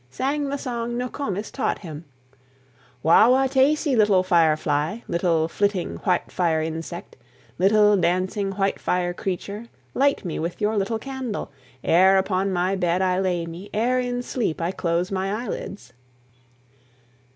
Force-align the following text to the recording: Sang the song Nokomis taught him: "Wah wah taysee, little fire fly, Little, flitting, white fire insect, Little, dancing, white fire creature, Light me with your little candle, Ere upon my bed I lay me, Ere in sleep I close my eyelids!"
Sang 0.09 0.49
the 0.49 0.57
song 0.57 0.97
Nokomis 0.97 1.51
taught 1.51 1.77
him: 1.77 2.05
"Wah 3.03 3.29
wah 3.29 3.45
taysee, 3.45 3.95
little 3.95 4.23
fire 4.23 4.57
fly, 4.57 5.03
Little, 5.07 5.47
flitting, 5.47 5.97
white 5.97 6.31
fire 6.31 6.59
insect, 6.59 7.15
Little, 7.59 7.95
dancing, 7.95 8.53
white 8.53 8.79
fire 8.79 9.13
creature, 9.13 9.67
Light 9.93 10.25
me 10.25 10.39
with 10.39 10.59
your 10.59 10.75
little 10.75 10.97
candle, 10.97 11.51
Ere 11.83 12.17
upon 12.17 12.51
my 12.51 12.75
bed 12.75 13.03
I 13.03 13.19
lay 13.19 13.45
me, 13.45 13.69
Ere 13.75 13.99
in 13.99 14.23
sleep 14.23 14.59
I 14.59 14.71
close 14.71 15.11
my 15.11 15.31
eyelids!" 15.43 15.93